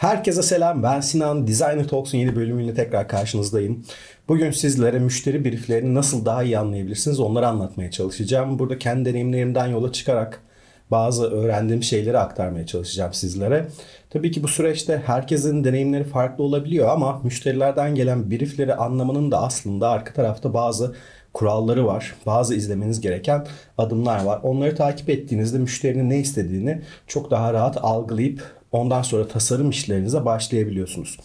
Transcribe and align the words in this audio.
Herkese 0.00 0.42
selam. 0.42 0.82
Ben 0.82 1.00
Sinan. 1.00 1.46
Designer 1.46 1.88
Talks'un 1.88 2.18
yeni 2.18 2.36
bölümüyle 2.36 2.74
tekrar 2.74 3.08
karşınızdayım. 3.08 3.84
Bugün 4.28 4.50
sizlere 4.50 4.98
müşteri 4.98 5.44
brieflerini 5.44 5.94
nasıl 5.94 6.24
daha 6.24 6.42
iyi 6.42 6.58
anlayabilirsiniz 6.58 7.20
onları 7.20 7.48
anlatmaya 7.48 7.90
çalışacağım. 7.90 8.58
Burada 8.58 8.78
kendi 8.78 9.08
deneyimlerimden 9.08 9.66
yola 9.66 9.92
çıkarak 9.92 10.40
bazı 10.90 11.30
öğrendiğim 11.30 11.82
şeyleri 11.82 12.18
aktarmaya 12.18 12.66
çalışacağım 12.66 13.12
sizlere. 13.12 13.66
Tabii 14.10 14.30
ki 14.30 14.42
bu 14.42 14.48
süreçte 14.48 15.02
herkesin 15.06 15.64
deneyimleri 15.64 16.04
farklı 16.04 16.44
olabiliyor 16.44 16.88
ama 16.88 17.20
müşterilerden 17.24 17.94
gelen 17.94 18.30
briefleri 18.30 18.74
anlamanın 18.74 19.30
da 19.30 19.42
aslında 19.42 19.88
arka 19.88 20.12
tarafta 20.12 20.54
bazı 20.54 20.94
kuralları 21.34 21.86
var. 21.86 22.14
Bazı 22.26 22.54
izlemeniz 22.54 23.00
gereken 23.00 23.46
adımlar 23.78 24.24
var. 24.24 24.40
Onları 24.42 24.76
takip 24.76 25.10
ettiğinizde 25.10 25.58
müşterinin 25.58 26.10
ne 26.10 26.18
istediğini 26.18 26.82
çok 27.06 27.30
daha 27.30 27.52
rahat 27.52 27.84
algılayıp 27.84 28.59
ondan 28.72 29.02
sonra 29.02 29.28
tasarım 29.28 29.70
işlerinize 29.70 30.24
başlayabiliyorsunuz. 30.24 31.18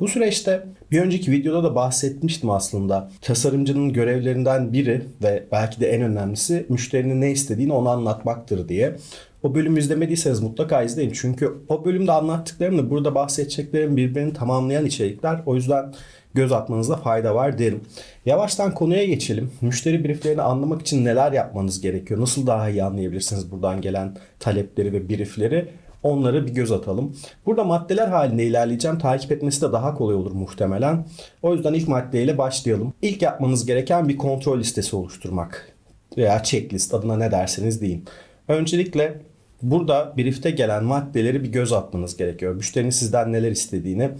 Bu 0.00 0.08
süreçte 0.08 0.64
bir 0.90 1.00
önceki 1.00 1.30
videoda 1.30 1.64
da 1.64 1.74
bahsetmiştim 1.74 2.50
aslında. 2.50 3.10
Tasarımcının 3.20 3.92
görevlerinden 3.92 4.72
biri 4.72 5.02
ve 5.22 5.44
belki 5.52 5.80
de 5.80 5.90
en 5.90 6.02
önemlisi 6.02 6.66
müşterinin 6.68 7.20
ne 7.20 7.30
istediğini 7.30 7.72
onu 7.72 7.88
anlatmaktır 7.88 8.68
diye. 8.68 8.96
O 9.42 9.54
bölümü 9.54 9.78
izlemediyseniz 9.78 10.40
mutlaka 10.40 10.82
izleyin. 10.82 11.12
Çünkü 11.14 11.54
o 11.68 11.84
bölümde 11.84 12.12
anlattıklarımla 12.12 12.90
burada 12.90 13.14
bahsedeceklerim 13.14 13.96
birbirini 13.96 14.32
tamamlayan 14.32 14.86
içerikler. 14.86 15.42
O 15.46 15.54
yüzden 15.54 15.94
göz 16.34 16.52
atmanızda 16.52 16.96
fayda 16.96 17.34
var 17.34 17.58
derim. 17.58 17.80
Yavaştan 18.26 18.74
konuya 18.74 19.04
geçelim. 19.04 19.50
Müşteri 19.60 20.04
brieflerini 20.04 20.42
anlamak 20.42 20.80
için 20.80 21.04
neler 21.04 21.32
yapmanız 21.32 21.80
gerekiyor? 21.80 22.20
Nasıl 22.20 22.46
daha 22.46 22.70
iyi 22.70 22.84
anlayabilirsiniz 22.84 23.50
buradan 23.50 23.80
gelen 23.80 24.16
talepleri 24.40 24.92
ve 24.92 25.08
briefleri? 25.08 25.68
Onları 26.02 26.46
bir 26.46 26.52
göz 26.52 26.72
atalım. 26.72 27.16
Burada 27.46 27.64
maddeler 27.64 28.08
halinde 28.08 28.44
ilerleyeceğim. 28.44 28.98
Takip 28.98 29.32
etmesi 29.32 29.62
de 29.62 29.72
daha 29.72 29.94
kolay 29.94 30.14
olur 30.14 30.32
muhtemelen. 30.32 31.06
O 31.42 31.54
yüzden 31.54 31.74
ilk 31.74 31.88
maddeyle 31.88 32.38
başlayalım. 32.38 32.92
İlk 33.02 33.22
yapmanız 33.22 33.66
gereken 33.66 34.08
bir 34.08 34.16
kontrol 34.16 34.58
listesi 34.58 34.96
oluşturmak. 34.96 35.72
Veya 36.16 36.42
checklist 36.42 36.94
adına 36.94 37.16
ne 37.16 37.30
derseniz 37.30 37.80
deyin. 37.80 38.04
Öncelikle 38.48 39.20
Burada 39.62 40.14
briefte 40.18 40.50
gelen 40.50 40.84
maddeleri 40.84 41.44
bir 41.44 41.52
göz 41.52 41.72
atmanız 41.72 42.16
gerekiyor. 42.16 42.54
Müşterinin 42.54 42.90
sizden 42.90 43.32
neler 43.32 43.50
istediğini 43.50 44.10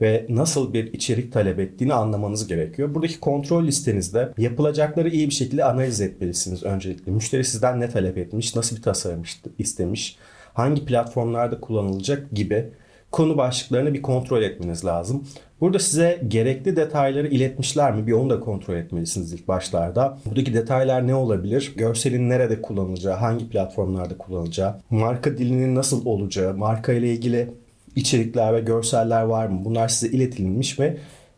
ve 0.00 0.26
nasıl 0.28 0.72
bir 0.72 0.92
içerik 0.92 1.32
talep 1.32 1.58
ettiğini 1.58 1.94
anlamanız 1.94 2.46
gerekiyor. 2.46 2.94
Buradaki 2.94 3.20
kontrol 3.20 3.66
listenizde 3.66 4.32
yapılacakları 4.38 5.08
iyi 5.08 5.28
bir 5.28 5.34
şekilde 5.34 5.64
analiz 5.64 6.00
etmelisiniz 6.00 6.62
öncelikle. 6.62 7.12
Müşteri 7.12 7.44
sizden 7.44 7.80
ne 7.80 7.90
talep 7.90 8.18
etmiş, 8.18 8.56
nasıl 8.56 8.76
bir 8.76 8.82
tasarım 8.82 9.22
istemiş, 9.58 10.16
hangi 10.54 10.84
platformlarda 10.84 11.60
kullanılacak 11.60 12.30
gibi 12.32 12.68
konu 13.12 13.36
başlıklarını 13.36 13.94
bir 13.94 14.02
kontrol 14.02 14.42
etmeniz 14.42 14.84
lazım. 14.84 15.24
Burada 15.60 15.78
size 15.78 16.22
gerekli 16.28 16.76
detayları 16.76 17.28
iletmişler 17.28 17.94
mi 17.94 18.06
bir 18.06 18.12
onu 18.12 18.30
da 18.30 18.40
kontrol 18.40 18.74
etmelisiniz 18.74 19.32
ilk 19.32 19.48
başlarda. 19.48 20.18
Buradaki 20.26 20.54
detaylar 20.54 21.06
ne 21.06 21.14
olabilir? 21.14 21.72
Görselin 21.76 22.30
nerede 22.30 22.62
kullanılacağı, 22.62 23.14
hangi 23.14 23.48
platformlarda 23.48 24.18
kullanılacağı, 24.18 24.74
marka 24.90 25.38
dilinin 25.38 25.74
nasıl 25.74 26.06
olacağı, 26.06 26.54
marka 26.54 26.92
ile 26.92 27.12
ilgili 27.12 27.48
içerikler 27.96 28.54
ve 28.54 28.60
görseller 28.60 29.22
var 29.22 29.46
mı? 29.46 29.64
Bunlar 29.64 29.88
size 29.88 30.16
iletilmiş 30.16 30.80
ve 30.80 30.96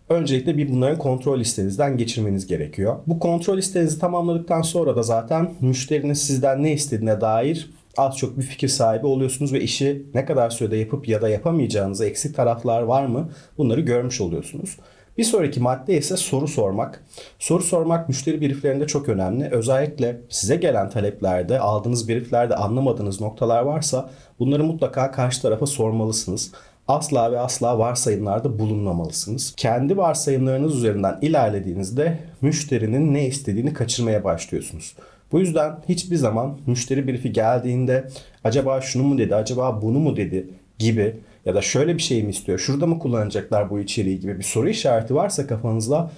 Öncelikle 0.09 0.57
bir 0.57 0.71
bunların 0.73 0.99
kontrol 0.99 1.41
listenizden 1.41 1.97
geçirmeniz 1.97 2.47
gerekiyor. 2.47 2.97
Bu 3.07 3.19
kontrol 3.19 3.57
listenizi 3.57 3.99
tamamladıktan 3.99 4.63
sonra 4.63 4.97
da 4.97 5.03
zaten 5.03 5.51
müşterinin 5.61 6.13
sizden 6.13 6.63
ne 6.63 6.73
istediğine 6.73 7.21
dair 7.21 7.71
az 7.97 8.17
çok 8.17 8.39
bir 8.39 8.43
fikir 8.43 8.69
sahibi 8.69 9.07
oluyorsunuz 9.07 9.53
ve 9.53 9.61
işi 9.61 10.07
ne 10.15 10.25
kadar 10.25 10.51
sürede 10.51 10.77
yapıp 10.77 11.09
ya 11.09 11.23
da 11.23 11.29
yapamayacağınız 11.29 12.01
eksik 12.01 12.37
taraflar 12.37 12.83
var 12.83 13.07
mı 13.07 13.31
bunları 13.59 13.81
görmüş 13.81 14.21
oluyorsunuz. 14.21 14.77
Bir 15.19 15.25
sonraki 15.25 15.61
madde 15.61 15.99
ise 15.99 16.17
soru 16.17 16.49
sormak. 16.49 17.05
Soru 17.39 17.63
sormak 17.63 18.09
müşteri 18.09 18.41
brieflerinde 18.41 18.87
çok 18.87 19.09
önemli. 19.09 19.49
Özellikle 19.51 20.21
size 20.29 20.57
gelen 20.57 20.91
taleplerde, 20.91 21.59
aldığınız 21.59 22.09
brieflerde 22.09 22.57
anlamadığınız 22.57 23.21
noktalar 23.21 23.63
varsa 23.63 24.11
bunları 24.39 24.65
mutlaka 24.65 25.11
karşı 25.11 25.43
tarafa 25.43 25.67
sormalısınız. 25.67 26.53
Asla 26.89 27.33
ve 27.33 27.41
asla 27.41 27.79
varsayımlarda 27.79 28.59
bulunmamalısınız. 28.59 29.55
Kendi 29.57 29.97
varsayımlarınız 29.97 30.77
üzerinden 30.77 31.19
ilerlediğinizde 31.23 32.19
müşterinin 32.41 33.15
ne 33.15 33.27
istediğini 33.27 33.73
kaçırmaya 33.73 34.25
başlıyorsunuz. 34.25 34.95
Bu 35.35 35.41
yüzden 35.41 35.77
hiçbir 35.89 36.17
zaman 36.17 36.59
müşteri 36.67 37.09
brief'i 37.09 37.33
geldiğinde 37.33 38.09
acaba 38.45 38.81
şunu 38.81 39.03
mu 39.03 39.19
dedi, 39.19 39.35
acaba 39.35 39.83
bunu 39.83 39.99
mu 39.99 40.17
dedi 40.17 40.49
gibi 40.79 41.17
ya 41.45 41.55
da 41.55 41.63
şöyle 41.63 41.97
bir 41.97 42.03
şey 42.03 42.23
mi 42.23 42.31
istiyor, 42.31 42.59
şurada 42.59 42.87
mı 42.87 42.99
kullanacaklar 42.99 43.71
bu 43.71 43.81
içeriği 43.81 44.21
gibi 44.21 44.39
bir 44.39 44.45
soru 44.45 44.69
işareti 44.69 45.15
varsa 45.15 45.47
kafanızda 45.47 46.11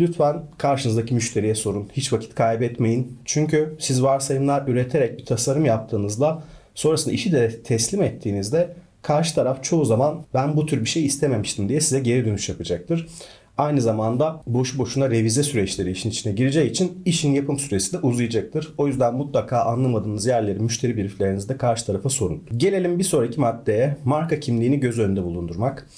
lütfen 0.00 0.42
karşınızdaki 0.58 1.14
müşteriye 1.14 1.54
sorun. 1.54 1.88
Hiç 1.92 2.12
vakit 2.12 2.34
kaybetmeyin. 2.34 3.18
Çünkü 3.24 3.76
siz 3.78 4.02
varsayımlar 4.02 4.68
üreterek 4.68 5.18
bir 5.18 5.24
tasarım 5.24 5.64
yaptığınızda 5.64 6.42
sonrasında 6.74 7.14
işi 7.14 7.32
de 7.32 7.62
teslim 7.62 8.02
ettiğinizde 8.02 8.76
karşı 9.02 9.34
taraf 9.34 9.64
çoğu 9.64 9.84
zaman 9.84 10.24
ben 10.34 10.56
bu 10.56 10.66
tür 10.66 10.80
bir 10.80 10.88
şey 10.88 11.06
istememiştim 11.06 11.68
diye 11.68 11.80
size 11.80 12.00
geri 12.00 12.24
dönüş 12.24 12.48
yapacaktır. 12.48 13.06
Aynı 13.58 13.80
zamanda 13.80 14.42
boş 14.46 14.78
boşuna 14.78 15.10
revize 15.10 15.42
süreçleri 15.42 15.90
işin 15.90 16.10
içine 16.10 16.32
gireceği 16.32 16.70
için 16.70 17.02
işin 17.04 17.32
yapım 17.32 17.58
süresi 17.58 17.92
de 17.92 17.98
uzayacaktır. 17.98 18.74
O 18.78 18.86
yüzden 18.86 19.14
mutlaka 19.14 19.60
anlamadığınız 19.64 20.26
yerleri 20.26 20.58
müşteri 20.58 20.96
brieflerinizde 20.96 21.56
karşı 21.56 21.86
tarafa 21.86 22.08
sorun. 22.08 22.42
Gelelim 22.56 22.98
bir 22.98 23.04
sonraki 23.04 23.40
maddeye 23.40 23.96
marka 24.04 24.40
kimliğini 24.40 24.80
göz 24.80 24.98
önünde 24.98 25.24
bulundurmak. 25.24 25.88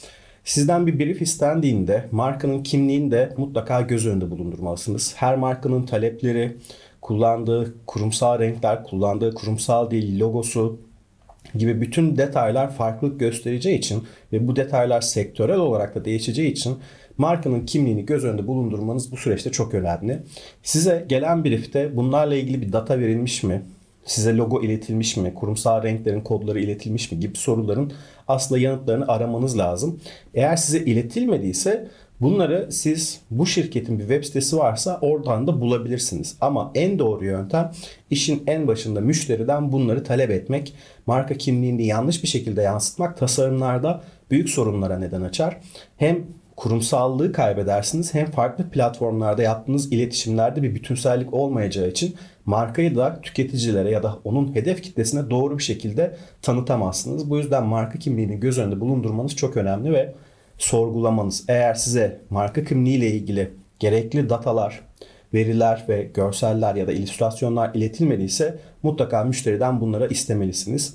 Sizden 0.45 0.87
bir 0.87 0.99
brief 0.99 1.23
istendiğinde 1.23 2.09
markanın 2.11 2.63
kimliğini 2.63 3.11
de 3.11 3.35
mutlaka 3.37 3.81
göz 3.81 4.07
önünde 4.07 4.31
bulundurmalısınız. 4.31 5.15
Her 5.17 5.37
markanın 5.37 5.87
talepleri, 5.87 6.57
kullandığı 7.01 7.75
kurumsal 7.87 8.39
renkler, 8.39 8.85
kullandığı 8.85 9.35
kurumsal 9.35 9.91
dil, 9.91 10.21
logosu, 10.21 10.79
gibi 11.55 11.81
bütün 11.81 12.17
detaylar 12.17 12.75
farklılık 12.75 13.21
göstereceği 13.21 13.79
için 13.79 14.05
ve 14.33 14.49
bu 14.49 14.57
detaylar 14.57 15.01
sektörel 15.01 15.57
olarak 15.57 15.95
da 15.95 16.05
değişeceği 16.05 16.53
için 16.53 16.77
markanın 17.19 17.67
kimliğini 17.67 18.07
göz 18.07 18.25
önünde 18.25 18.47
bulundurmanız 18.47 19.13
bu 19.13 19.17
süreçte 19.17 19.53
çok 19.53 19.75
önemli. 19.75 20.23
Size 20.63 21.05
gelen 21.09 21.45
briefte 21.45 21.97
bunlarla 21.97 22.35
ilgili 22.35 22.63
bir 22.63 22.73
data 22.73 22.99
verilmiş 22.99 23.43
mi? 23.43 23.63
Size 24.05 24.37
logo 24.37 24.63
iletilmiş 24.63 25.17
mi? 25.17 25.35
Kurumsal 25.35 25.83
renklerin 25.83 26.21
kodları 26.21 26.61
iletilmiş 26.61 27.13
mi? 27.13 27.21
gibi 27.21 27.37
soruların 27.39 27.93
aslında 28.29 28.61
yanıtlarını 28.61 29.09
aramanız 29.09 29.59
lazım. 29.59 30.01
Eğer 30.35 30.57
size 30.57 30.79
iletilmediyse 30.79 31.89
Bunları 32.21 32.73
siz 32.73 33.21
bu 33.31 33.47
şirketin 33.47 33.99
bir 33.99 34.03
web 34.03 34.25
sitesi 34.25 34.57
varsa 34.57 34.99
oradan 35.01 35.47
da 35.47 35.61
bulabilirsiniz. 35.61 36.37
Ama 36.41 36.71
en 36.75 36.99
doğru 36.99 37.25
yöntem 37.25 37.73
işin 38.11 38.43
en 38.47 38.67
başında 38.67 39.01
müşteriden 39.01 39.73
bunları 39.73 40.05
talep 40.05 40.31
etmek. 40.31 40.75
Marka 41.07 41.35
kimliğini 41.35 41.87
yanlış 41.87 42.23
bir 42.23 42.29
şekilde 42.29 42.63
yansıtmak 42.63 43.19
tasarımlarda 43.19 44.03
büyük 44.31 44.51
sorunlara 44.51 44.99
neden 44.99 45.23
açar. 45.23 45.61
Hem 45.97 46.27
kurumsallığı 46.57 47.33
kaybedersiniz 47.33 48.15
hem 48.15 48.31
farklı 48.31 48.71
platformlarda 48.71 49.43
yaptığınız 49.43 49.93
iletişimlerde 49.93 50.63
bir 50.63 50.75
bütünsellik 50.75 51.35
olmayacağı 51.35 51.89
için 51.89 52.15
markayı 52.47 52.97
da 52.97 53.21
tüketicilere 53.21 53.91
ya 53.91 54.03
da 54.03 54.19
onun 54.25 54.55
hedef 54.55 54.83
kitlesine 54.83 55.31
doğru 55.31 55.59
bir 55.59 55.63
şekilde 55.63 56.17
tanıtamazsınız. 56.43 57.31
Bu 57.31 57.39
yüzden 57.39 57.67
marka 57.67 57.99
kimliğini 57.99 58.41
göz 58.41 58.59
önünde 58.59 58.81
bulundurmanız 58.81 59.37
çok 59.37 59.57
önemli 59.57 59.93
ve 59.93 60.15
sorgulamanız. 60.59 61.45
Eğer 61.49 61.75
size 61.75 62.21
marka 62.31 62.65
kimliğiyle 62.65 63.11
ilgili 63.11 63.51
gerekli 63.79 64.31
datalar, 64.31 64.81
veriler 65.35 65.85
ve 65.89 66.11
görseller 66.15 66.75
ya 66.75 66.87
da 66.87 66.93
illüstrasyonlar 66.93 67.75
iletilmediyse 67.75 68.59
mutlaka 68.83 69.25
müşteriden 69.25 69.81
bunlara 69.81 70.07
istemelisiniz. 70.07 70.95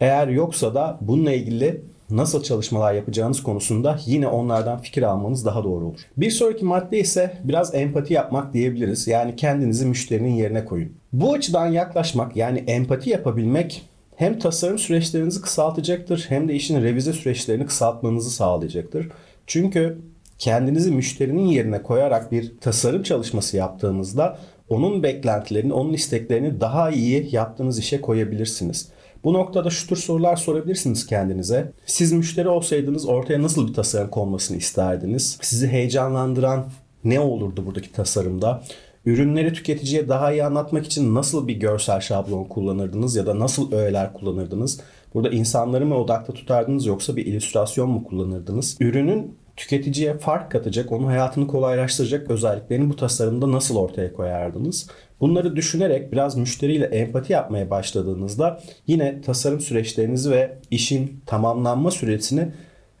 Eğer 0.00 0.28
yoksa 0.28 0.74
da 0.74 0.98
bununla 1.00 1.32
ilgili 1.32 1.80
nasıl 2.10 2.42
çalışmalar 2.42 2.94
yapacağınız 2.94 3.42
konusunda 3.42 3.98
yine 4.06 4.28
onlardan 4.28 4.78
fikir 4.78 5.02
almanız 5.02 5.44
daha 5.44 5.64
doğru 5.64 5.84
olur. 5.84 6.00
Bir 6.16 6.30
sonraki 6.30 6.64
madde 6.64 6.98
ise 6.98 7.38
biraz 7.44 7.74
empati 7.74 8.14
yapmak 8.14 8.52
diyebiliriz. 8.52 9.08
Yani 9.08 9.36
kendinizi 9.36 9.86
müşterinin 9.86 10.34
yerine 10.34 10.64
koyun. 10.64 10.92
Bu 11.12 11.32
açıdan 11.32 11.66
yaklaşmak 11.66 12.36
yani 12.36 12.58
empati 12.58 13.10
yapabilmek 13.10 13.82
hem 14.16 14.38
tasarım 14.38 14.78
süreçlerinizi 14.78 15.40
kısaltacaktır 15.40 16.26
hem 16.28 16.48
de 16.48 16.54
işin 16.54 16.82
revize 16.82 17.12
süreçlerini 17.12 17.66
kısaltmanızı 17.66 18.30
sağlayacaktır. 18.30 19.08
Çünkü 19.46 19.98
kendinizi 20.38 20.90
müşterinin 20.90 21.46
yerine 21.46 21.82
koyarak 21.82 22.32
bir 22.32 22.52
tasarım 22.60 23.02
çalışması 23.02 23.56
yaptığınızda 23.56 24.38
onun 24.68 25.02
beklentilerini, 25.02 25.72
onun 25.72 25.92
isteklerini 25.92 26.60
daha 26.60 26.90
iyi 26.90 27.28
yaptığınız 27.32 27.78
işe 27.78 28.00
koyabilirsiniz. 28.00 28.88
Bu 29.24 29.32
noktada 29.32 29.70
şu 29.70 29.86
tür 29.86 29.96
sorular 29.96 30.36
sorabilirsiniz 30.36 31.06
kendinize. 31.06 31.72
Siz 31.86 32.12
müşteri 32.12 32.48
olsaydınız 32.48 33.08
ortaya 33.08 33.42
nasıl 33.42 33.68
bir 33.68 33.74
tasarım 33.74 34.10
konmasını 34.10 34.56
isterdiniz? 34.56 35.38
Sizi 35.42 35.68
heyecanlandıran 35.68 36.66
ne 37.04 37.20
olurdu 37.20 37.66
buradaki 37.66 37.92
tasarımda? 37.92 38.62
Ürünleri 39.06 39.52
tüketiciye 39.52 40.08
daha 40.08 40.32
iyi 40.32 40.44
anlatmak 40.44 40.86
için 40.86 41.14
nasıl 41.14 41.48
bir 41.48 41.54
görsel 41.54 42.00
şablon 42.00 42.44
kullanırdınız 42.44 43.16
ya 43.16 43.26
da 43.26 43.38
nasıl 43.38 43.72
öğeler 43.72 44.12
kullanırdınız? 44.12 44.80
Burada 45.14 45.28
insanları 45.28 45.86
mı 45.86 45.96
odakta 45.96 46.32
tutardınız 46.32 46.86
yoksa 46.86 47.16
bir 47.16 47.26
illüstrasyon 47.26 47.90
mu 47.90 48.04
kullanırdınız? 48.04 48.76
Ürünün 48.80 49.36
tüketiciye 49.56 50.18
fark 50.18 50.50
katacak, 50.50 50.92
onun 50.92 51.06
hayatını 51.06 51.46
kolaylaştıracak 51.46 52.30
özelliklerini 52.30 52.90
bu 52.90 52.96
tasarımda 52.96 53.52
nasıl 53.52 53.76
ortaya 53.76 54.12
koyardınız? 54.12 54.86
Bunları 55.20 55.56
düşünerek 55.56 56.12
biraz 56.12 56.36
müşteriyle 56.36 56.84
empati 56.84 57.32
yapmaya 57.32 57.70
başladığınızda 57.70 58.60
yine 58.86 59.20
tasarım 59.20 59.60
süreçlerinizi 59.60 60.30
ve 60.30 60.58
işin 60.70 61.20
tamamlanma 61.26 61.90
süresini 61.90 62.48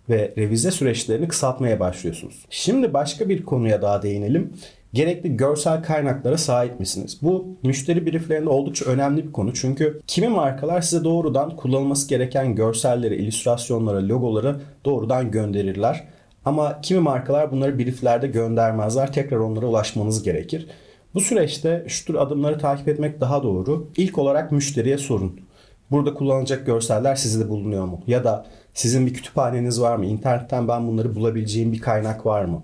ve 0.08 0.34
revize 0.38 0.70
süreçlerini 0.70 1.28
kısaltmaya 1.28 1.80
başlıyorsunuz. 1.80 2.46
Şimdi 2.50 2.94
başka 2.94 3.28
bir 3.28 3.44
konuya 3.44 3.82
daha 3.82 4.02
değinelim. 4.02 4.52
Gerekli 4.92 5.36
görsel 5.36 5.82
kaynaklara 5.82 6.38
sahip 6.38 6.80
misiniz? 6.80 7.18
Bu 7.22 7.46
müşteri 7.62 8.06
brieflerinde 8.06 8.48
oldukça 8.48 8.84
önemli 8.84 9.26
bir 9.26 9.32
konu. 9.32 9.54
Çünkü 9.54 10.00
kimi 10.06 10.28
markalar 10.28 10.80
size 10.80 11.04
doğrudan 11.04 11.56
kullanılması 11.56 12.08
gereken 12.08 12.54
görselleri, 12.54 13.16
illüstrasyonlara, 13.16 14.08
logoları 14.08 14.60
doğrudan 14.84 15.30
gönderirler. 15.30 16.04
Ama 16.44 16.80
kimi 16.80 17.00
markalar 17.00 17.52
bunları 17.52 17.78
brieflerde 17.78 18.26
göndermezler. 18.26 19.12
Tekrar 19.12 19.36
onlara 19.36 19.66
ulaşmanız 19.66 20.22
gerekir. 20.22 20.66
Bu 21.14 21.20
süreçte 21.20 21.84
şu 21.88 22.06
tür 22.06 22.14
adımları 22.14 22.58
takip 22.58 22.88
etmek 22.88 23.20
daha 23.20 23.42
doğru. 23.42 23.90
İlk 23.96 24.18
olarak 24.18 24.52
müşteriye 24.52 24.98
sorun. 24.98 25.40
Burada 25.90 26.14
kullanılacak 26.14 26.66
görseller 26.66 27.14
sizde 27.14 27.48
bulunuyor 27.48 27.84
mu? 27.84 28.00
Ya 28.06 28.24
da 28.24 28.46
sizin 28.74 29.06
bir 29.06 29.14
kütüphaneniz 29.14 29.80
var 29.80 29.96
mı? 29.96 30.06
İnternetten 30.06 30.68
ben 30.68 30.88
bunları 30.88 31.14
bulabileceğim 31.14 31.72
bir 31.72 31.80
kaynak 31.80 32.26
var 32.26 32.44
mı? 32.44 32.62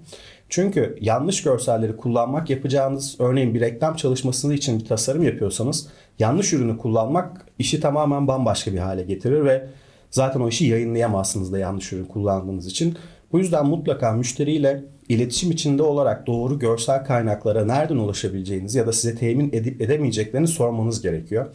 Çünkü 0.49 0.99
yanlış 1.00 1.43
görselleri 1.43 1.97
kullanmak 1.97 2.50
yapacağınız 2.50 3.17
örneğin 3.19 3.55
bir 3.55 3.61
reklam 3.61 3.97
çalışması 3.97 4.55
için 4.55 4.81
bir 4.81 4.85
tasarım 4.85 5.23
yapıyorsanız 5.23 5.88
yanlış 6.19 6.53
ürünü 6.53 6.79
kullanmak 6.79 7.47
işi 7.59 7.81
tamamen 7.81 8.29
bambaşka 8.29 8.73
bir 8.73 8.79
hale 8.79 9.03
getirir 9.03 9.44
ve 9.44 9.67
zaten 10.11 10.41
o 10.41 10.49
işi 10.49 10.67
yayınlayamazsınız 10.67 11.53
da 11.53 11.59
yanlış 11.59 11.93
ürün 11.93 12.05
kullandığınız 12.05 12.67
için. 12.67 12.97
Bu 13.32 13.38
yüzden 13.38 13.67
mutlaka 13.67 14.12
müşteriyle 14.12 14.85
iletişim 15.09 15.50
içinde 15.50 15.82
olarak 15.82 16.27
doğru 16.27 16.59
görsel 16.59 17.05
kaynaklara 17.05 17.65
nereden 17.65 17.97
ulaşabileceğiniz 17.97 18.75
ya 18.75 18.87
da 18.87 18.93
size 18.93 19.15
temin 19.15 19.50
edip 19.53 19.81
edemeyeceklerini 19.81 20.49
sormanız 20.49 21.03
gerekiyor. 21.03 21.47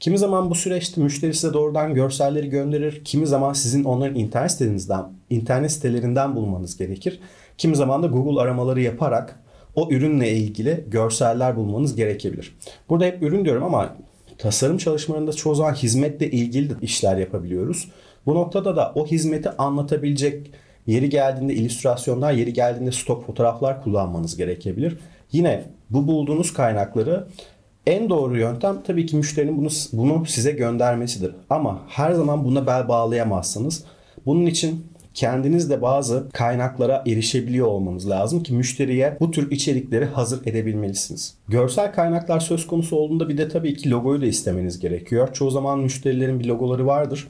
Kimi 0.00 0.18
zaman 0.18 0.50
bu 0.50 0.54
süreçte 0.54 1.00
müşteri 1.00 1.34
size 1.34 1.52
doğrudan 1.52 1.94
görselleri 1.94 2.48
gönderir. 2.48 3.04
Kimi 3.04 3.26
zaman 3.26 3.52
sizin 3.52 3.84
onların 3.84 4.16
internet 4.16 4.50
sitenizden, 4.50 5.04
internet 5.30 5.72
sitelerinden 5.72 6.36
bulmanız 6.36 6.76
gerekir. 6.76 7.20
Kimi 7.58 7.76
zaman 7.76 8.02
da 8.02 8.06
Google 8.06 8.40
aramaları 8.40 8.80
yaparak 8.80 9.40
o 9.74 9.88
ürünle 9.90 10.32
ilgili 10.32 10.84
görseller 10.88 11.56
bulmanız 11.56 11.96
gerekebilir. 11.96 12.56
Burada 12.88 13.04
hep 13.04 13.22
ürün 13.22 13.44
diyorum 13.44 13.64
ama 13.64 13.96
tasarım 14.38 14.78
çalışmalarında 14.78 15.32
çoğu 15.32 15.54
zaman 15.54 15.74
hizmetle 15.74 16.30
ilgili 16.30 16.70
de 16.70 16.74
işler 16.82 17.16
yapabiliyoruz. 17.16 17.88
Bu 18.26 18.34
noktada 18.34 18.76
da 18.76 18.92
o 18.94 19.06
hizmeti 19.06 19.50
anlatabilecek 19.50 20.52
yeri 20.88 21.08
geldiğinde 21.08 21.54
illüstrasyonlar, 21.54 22.32
yeri 22.32 22.52
geldiğinde 22.52 22.92
stok 22.92 23.26
fotoğraflar 23.26 23.82
kullanmanız 23.82 24.36
gerekebilir. 24.36 24.98
Yine 25.32 25.64
bu 25.90 26.06
bulduğunuz 26.06 26.52
kaynakları 26.52 27.26
en 27.86 28.10
doğru 28.10 28.38
yöntem 28.38 28.82
tabii 28.86 29.06
ki 29.06 29.16
müşterinin 29.16 29.58
bunu, 29.58 29.68
bunu 29.92 30.26
size 30.26 30.52
göndermesidir. 30.52 31.32
Ama 31.50 31.82
her 31.88 32.12
zaman 32.12 32.44
buna 32.44 32.66
bel 32.66 32.88
bağlayamazsınız. 32.88 33.84
Bunun 34.26 34.46
için 34.46 34.86
kendiniz 35.14 35.70
de 35.70 35.82
bazı 35.82 36.28
kaynaklara 36.32 37.04
erişebiliyor 37.06 37.66
olmanız 37.66 38.10
lazım 38.10 38.42
ki 38.42 38.54
müşteriye 38.54 39.16
bu 39.20 39.30
tür 39.30 39.50
içerikleri 39.50 40.04
hazır 40.04 40.46
edebilmelisiniz. 40.46 41.34
Görsel 41.48 41.92
kaynaklar 41.92 42.40
söz 42.40 42.66
konusu 42.66 42.96
olduğunda 42.96 43.28
bir 43.28 43.38
de 43.38 43.48
tabii 43.48 43.76
ki 43.76 43.90
logoyu 43.90 44.20
da 44.20 44.26
istemeniz 44.26 44.78
gerekiyor. 44.78 45.32
Çoğu 45.32 45.50
zaman 45.50 45.78
müşterilerin 45.78 46.40
bir 46.40 46.44
logoları 46.44 46.86
vardır. 46.86 47.28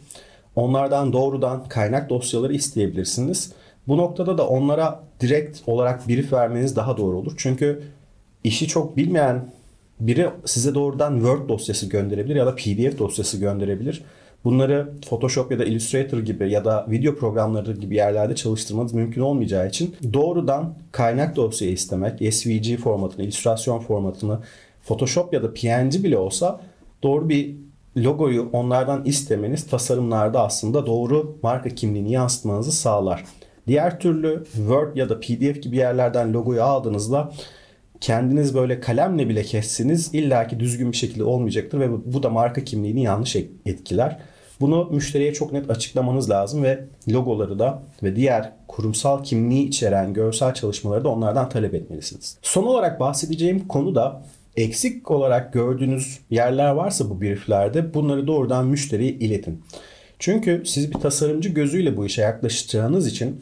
Onlardan 0.58 1.12
doğrudan 1.12 1.64
kaynak 1.68 2.10
dosyaları 2.10 2.54
isteyebilirsiniz. 2.54 3.52
Bu 3.88 3.96
noktada 3.96 4.38
da 4.38 4.48
onlara 4.48 5.00
direkt 5.20 5.58
olarak 5.66 6.08
brief 6.08 6.32
vermeniz 6.32 6.76
daha 6.76 6.96
doğru 6.96 7.18
olur. 7.18 7.32
Çünkü 7.36 7.82
işi 8.44 8.66
çok 8.66 8.96
bilmeyen 8.96 9.50
biri 10.00 10.28
size 10.44 10.74
doğrudan 10.74 11.14
Word 11.14 11.48
dosyası 11.48 11.86
gönderebilir 11.86 12.36
ya 12.36 12.46
da 12.46 12.54
PDF 12.54 12.98
dosyası 12.98 13.38
gönderebilir. 13.38 14.04
Bunları 14.44 14.92
Photoshop 15.08 15.52
ya 15.52 15.58
da 15.58 15.64
Illustrator 15.64 16.18
gibi 16.18 16.50
ya 16.50 16.64
da 16.64 16.86
video 16.90 17.14
programları 17.14 17.72
gibi 17.72 17.96
yerlerde 17.96 18.34
çalıştırmanız 18.34 18.94
mümkün 18.94 19.20
olmayacağı 19.20 19.68
için 19.68 19.96
doğrudan 20.12 20.74
kaynak 20.92 21.36
dosyayı 21.36 21.74
istemek, 21.74 22.34
SVG 22.34 22.76
formatını, 22.76 23.24
illüstrasyon 23.24 23.78
formatını, 23.78 24.38
Photoshop 24.84 25.32
ya 25.32 25.42
da 25.42 25.54
PNG 25.54 26.04
bile 26.04 26.18
olsa 26.18 26.60
doğru 27.02 27.28
bir 27.28 27.67
logoyu 28.04 28.48
onlardan 28.52 29.04
istemeniz 29.04 29.66
tasarımlarda 29.66 30.44
aslında 30.44 30.86
doğru 30.86 31.38
marka 31.42 31.68
kimliğini 31.68 32.12
yansıtmanızı 32.12 32.72
sağlar. 32.72 33.24
Diğer 33.66 34.00
türlü 34.00 34.44
Word 34.44 34.96
ya 34.96 35.08
da 35.08 35.20
PDF 35.20 35.62
gibi 35.62 35.76
yerlerden 35.76 36.32
logoyu 36.32 36.62
aldığınızda 36.62 37.32
kendiniz 38.00 38.54
böyle 38.54 38.80
kalemle 38.80 39.28
bile 39.28 39.42
kessiniz 39.42 40.14
illaki 40.14 40.60
düzgün 40.60 40.92
bir 40.92 40.96
şekilde 40.96 41.24
olmayacaktır 41.24 41.80
ve 41.80 42.14
bu 42.14 42.22
da 42.22 42.30
marka 42.30 42.64
kimliğini 42.64 43.02
yanlış 43.02 43.36
etkiler. 43.66 44.18
Bunu 44.60 44.88
müşteriye 44.90 45.32
çok 45.32 45.52
net 45.52 45.70
açıklamanız 45.70 46.30
lazım 46.30 46.62
ve 46.62 46.84
logoları 47.08 47.58
da 47.58 47.82
ve 48.02 48.16
diğer 48.16 48.52
kurumsal 48.68 49.24
kimliği 49.24 49.68
içeren 49.68 50.12
görsel 50.12 50.54
çalışmaları 50.54 51.04
da 51.04 51.08
onlardan 51.08 51.48
talep 51.48 51.74
etmelisiniz. 51.74 52.38
Son 52.42 52.64
olarak 52.64 53.00
bahsedeceğim 53.00 53.68
konu 53.68 53.94
da 53.94 54.22
eksik 54.58 55.10
olarak 55.10 55.52
gördüğünüz 55.52 56.18
yerler 56.30 56.70
varsa 56.70 57.10
bu 57.10 57.20
brieflerde 57.20 57.94
bunları 57.94 58.26
doğrudan 58.26 58.66
müşteriye 58.66 59.10
iletin. 59.10 59.62
Çünkü 60.18 60.62
siz 60.66 60.94
bir 60.94 60.98
tasarımcı 60.98 61.48
gözüyle 61.48 61.96
bu 61.96 62.06
işe 62.06 62.22
yaklaşacağınız 62.22 63.06
için 63.06 63.40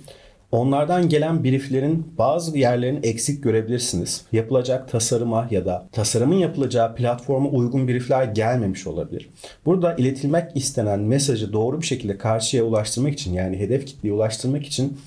Onlardan 0.52 1.08
gelen 1.08 1.44
brieflerin 1.44 2.12
bazı 2.18 2.58
yerlerini 2.58 3.06
eksik 3.06 3.42
görebilirsiniz. 3.42 4.24
Yapılacak 4.32 4.88
tasarıma 4.88 5.48
ya 5.50 5.66
da 5.66 5.88
tasarımın 5.92 6.36
yapılacağı 6.36 6.94
platforma 6.94 7.48
uygun 7.48 7.88
briefler 7.88 8.24
gelmemiş 8.24 8.86
olabilir. 8.86 9.30
Burada 9.64 9.94
iletilmek 9.94 10.56
istenen 10.56 11.00
mesajı 11.00 11.52
doğru 11.52 11.80
bir 11.80 11.86
şekilde 11.86 12.18
karşıya 12.18 12.64
ulaştırmak 12.64 13.12
için 13.12 13.34
yani 13.34 13.58
hedef 13.58 13.86
kitleye 13.86 14.14
ulaştırmak 14.14 14.66
için 14.66 14.98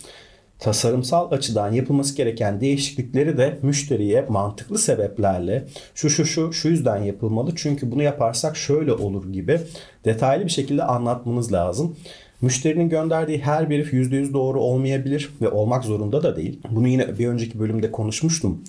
tasarımsal 0.59 1.31
açıdan 1.31 1.71
yapılması 1.71 2.15
gereken 2.15 2.61
değişiklikleri 2.61 3.38
de 3.38 3.59
müşteriye 3.61 4.25
mantıklı 4.29 4.77
sebeplerle 4.77 5.65
şu 5.95 6.09
şu 6.09 6.25
şu 6.25 6.53
şu 6.53 6.67
yüzden 6.67 7.03
yapılmalı 7.03 7.51
çünkü 7.56 7.91
bunu 7.91 8.03
yaparsak 8.03 8.57
şöyle 8.57 8.94
olur 8.94 9.33
gibi 9.33 9.59
detaylı 10.06 10.45
bir 10.45 10.49
şekilde 10.49 10.83
anlatmanız 10.83 11.54
lazım. 11.54 11.95
Müşterinin 12.42 12.89
gönderdiği 12.89 13.39
her 13.39 13.69
brief 13.69 13.94
%100 13.94 14.33
doğru 14.33 14.61
olmayabilir 14.61 15.30
ve 15.42 15.49
olmak 15.49 15.83
zorunda 15.83 16.23
da 16.23 16.35
değil. 16.35 16.59
Bunu 16.69 16.87
yine 16.87 17.19
bir 17.19 17.28
önceki 17.28 17.59
bölümde 17.59 17.92
konuşmuştum. 17.92 18.63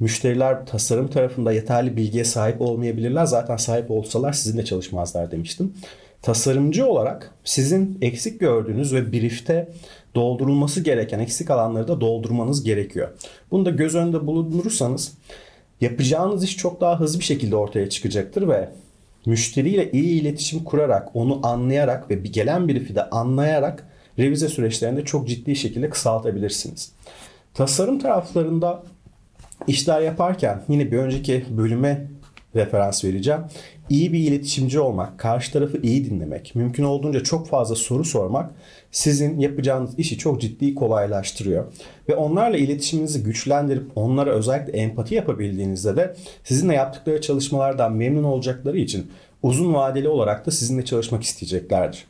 Müşteriler 0.00 0.66
tasarım 0.66 1.08
tarafında 1.08 1.52
yeterli 1.52 1.96
bilgiye 1.96 2.24
sahip 2.24 2.60
olmayabilirler. 2.60 3.24
Zaten 3.24 3.56
sahip 3.56 3.90
olsalar 3.90 4.32
sizinle 4.32 4.64
çalışmazlar 4.64 5.30
demiştim. 5.30 5.74
Tasarımcı 6.24 6.86
olarak 6.86 7.30
sizin 7.44 7.98
eksik 8.02 8.40
gördüğünüz 8.40 8.94
ve 8.94 9.12
briefte 9.12 9.68
doldurulması 10.14 10.80
gereken 10.80 11.18
eksik 11.18 11.50
alanları 11.50 11.88
da 11.88 12.00
doldurmanız 12.00 12.64
gerekiyor. 12.64 13.08
Bunu 13.50 13.64
da 13.64 13.70
göz 13.70 13.94
önünde 13.94 14.26
bulundurursanız 14.26 15.12
yapacağınız 15.80 16.44
iş 16.44 16.56
çok 16.56 16.80
daha 16.80 17.00
hızlı 17.00 17.18
bir 17.18 17.24
şekilde 17.24 17.56
ortaya 17.56 17.90
çıkacaktır 17.90 18.48
ve 18.48 18.68
müşteriyle 19.26 19.90
iyi 19.92 20.20
iletişim 20.20 20.64
kurarak, 20.64 21.16
onu 21.16 21.46
anlayarak 21.46 22.10
ve 22.10 22.24
bir 22.24 22.32
gelen 22.32 22.68
brief'i 22.68 22.94
de 22.94 23.10
anlayarak 23.10 23.88
revize 24.18 24.48
süreçlerinde 24.48 25.04
çok 25.04 25.28
ciddi 25.28 25.56
şekilde 25.56 25.90
kısaltabilirsiniz. 25.90 26.92
Tasarım 27.54 27.98
taraflarında 27.98 28.82
işler 29.66 30.00
yaparken 30.00 30.62
yine 30.68 30.92
bir 30.92 30.98
önceki 30.98 31.44
bölüme 31.50 32.06
referans 32.56 33.04
vereceğim. 33.04 33.40
İyi 33.88 34.12
bir 34.12 34.18
iletişimci 34.18 34.80
olmak, 34.80 35.18
karşı 35.18 35.52
tarafı 35.52 35.78
iyi 35.82 36.10
dinlemek, 36.10 36.52
mümkün 36.54 36.84
olduğunca 36.84 37.22
çok 37.22 37.48
fazla 37.48 37.74
soru 37.74 38.04
sormak 38.04 38.50
sizin 38.90 39.40
yapacağınız 39.40 39.98
işi 39.98 40.18
çok 40.18 40.40
ciddi 40.40 40.74
kolaylaştırıyor. 40.74 41.64
Ve 42.08 42.14
onlarla 42.16 42.56
iletişiminizi 42.56 43.22
güçlendirip 43.22 43.90
onlara 43.94 44.30
özellikle 44.30 44.72
empati 44.72 45.14
yapabildiğinizde 45.14 45.96
de 45.96 46.16
sizinle 46.44 46.74
yaptıkları 46.74 47.20
çalışmalardan 47.20 47.92
memnun 47.92 48.24
olacakları 48.24 48.78
için 48.78 49.10
uzun 49.42 49.74
vadeli 49.74 50.08
olarak 50.08 50.46
da 50.46 50.50
sizinle 50.50 50.84
çalışmak 50.84 51.22
isteyeceklerdir. 51.22 52.04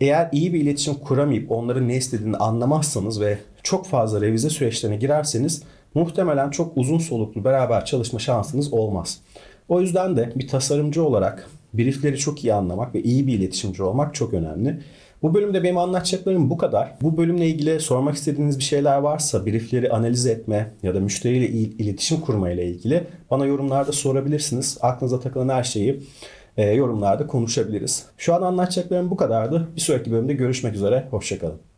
Eğer 0.00 0.28
iyi 0.32 0.54
bir 0.54 0.60
iletişim 0.60 0.94
kuramayıp 0.94 1.52
onların 1.52 1.88
ne 1.88 1.96
istediğini 1.96 2.36
anlamazsanız 2.36 3.20
ve 3.20 3.38
çok 3.62 3.86
fazla 3.86 4.20
revize 4.20 4.50
süreçlerine 4.50 4.96
girerseniz 4.96 5.62
muhtemelen 5.94 6.50
çok 6.50 6.76
uzun 6.76 6.98
soluklu 6.98 7.44
beraber 7.44 7.84
çalışma 7.84 8.18
şansınız 8.18 8.72
olmaz. 8.72 9.20
O 9.68 9.80
yüzden 9.80 10.16
de 10.16 10.32
bir 10.36 10.48
tasarımcı 10.48 11.04
olarak 11.04 11.50
briefleri 11.74 12.18
çok 12.18 12.44
iyi 12.44 12.54
anlamak 12.54 12.94
ve 12.94 13.02
iyi 13.02 13.26
bir 13.26 13.32
iletişimci 13.32 13.82
olmak 13.82 14.14
çok 14.14 14.34
önemli. 14.34 14.80
Bu 15.22 15.34
bölümde 15.34 15.62
benim 15.62 15.78
anlatacaklarım 15.78 16.50
bu 16.50 16.56
kadar. 16.56 16.96
Bu 17.02 17.16
bölümle 17.16 17.46
ilgili 17.46 17.80
sormak 17.80 18.14
istediğiniz 18.14 18.58
bir 18.58 18.64
şeyler 18.64 18.98
varsa 18.98 19.46
briefleri 19.46 19.90
analiz 19.90 20.26
etme 20.26 20.74
ya 20.82 20.94
da 20.94 21.00
müşteriyle 21.00 21.48
iletişim 21.48 22.20
kurma 22.20 22.50
ile 22.50 22.66
ilgili 22.66 23.06
bana 23.30 23.46
yorumlarda 23.46 23.92
sorabilirsiniz. 23.92 24.78
Aklınıza 24.80 25.20
takılan 25.20 25.48
her 25.48 25.64
şeyi 25.64 26.02
e, 26.56 26.70
yorumlarda 26.70 27.26
konuşabiliriz. 27.26 28.06
Şu 28.18 28.34
an 28.34 28.42
anlatacaklarım 28.42 29.10
bu 29.10 29.16
kadardı. 29.16 29.68
Bir 29.76 29.80
sonraki 29.80 30.12
bölümde 30.12 30.32
görüşmek 30.32 30.74
üzere. 30.74 31.08
Hoşçakalın. 31.10 31.73